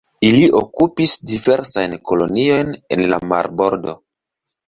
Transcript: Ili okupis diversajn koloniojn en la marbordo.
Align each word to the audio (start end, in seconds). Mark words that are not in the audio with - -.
Ili 0.27 0.45
okupis 0.59 1.13
diversajn 1.31 1.93
koloniojn 2.11 2.73
en 2.97 3.05
la 3.13 3.19
marbordo. 3.35 3.97